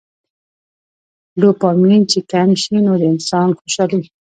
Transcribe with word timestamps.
ډوپامين 1.39 2.01
چې 2.11 2.19
کم 2.31 2.49
شي 2.61 2.77
نو 2.85 2.93
د 3.01 3.03
انسان 3.13 3.47
څوشالي 3.59 4.01